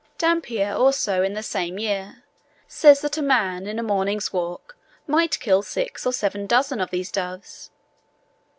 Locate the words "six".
5.61-6.07